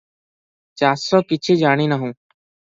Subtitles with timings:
[0.83, 2.13] ଚାଷ କିଛି ଜାଣି ନାହୁଁ।